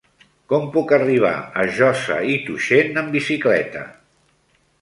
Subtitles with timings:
[0.53, 3.89] Com puc arribar a Josa i Tuixén amb bicicleta?